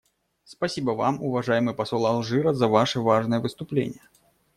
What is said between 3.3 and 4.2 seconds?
выступление.